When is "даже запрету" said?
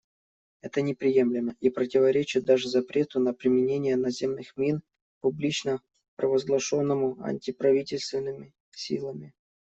2.43-3.19